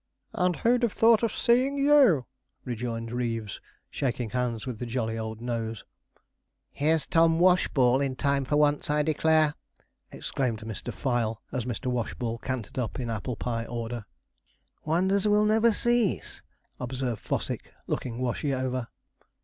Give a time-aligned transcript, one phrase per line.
[0.33, 2.25] 'And who'd have thought of seeing you?'
[2.65, 3.61] rejoined Reeves,
[3.91, 5.83] shaking hands with the jolly old nose.
[6.71, 9.53] 'Here's Tom Washball in time for once, I declare!'
[10.11, 10.91] exclaimed Mr.
[10.91, 11.85] Fyle, as Mr.
[11.91, 14.05] Washball cantered up in apple pie order.
[14.85, 16.41] 'Wonders will never cease!'
[16.79, 18.87] observed Fossick, looking Washy over.